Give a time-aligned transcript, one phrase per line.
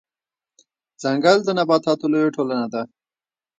[1.01, 2.81] ځنګل د نباتاتو لويه ټولنه ده